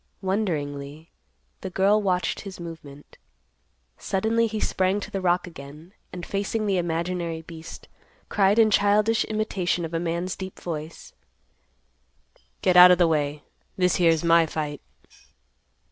Wonderingly, 0.23 1.11
the 1.59 1.69
girl 1.69 2.01
watched 2.01 2.39
his 2.41 2.59
movement. 2.59 3.19
Suddenly 3.99 4.47
he 4.47 4.59
sprang 4.59 4.99
to 4.99 5.11
the 5.11 5.21
rock 5.21 5.45
again, 5.45 5.93
and 6.11 6.25
facing 6.25 6.65
the 6.65 6.79
imaginary 6.79 7.43
beast, 7.43 7.87
cried 8.27 8.57
in 8.57 8.71
childish 8.71 9.23
imitation 9.25 9.85
of 9.85 9.93
a 9.93 9.99
man's 9.99 10.35
deep 10.35 10.59
voice, 10.59 11.13
"Get 12.63 12.75
out 12.75 12.89
of 12.89 12.97
the 12.97 13.07
way. 13.07 13.43
This 13.77 13.97
here's 13.97 14.23
my 14.23 14.47
fight." 14.47 14.81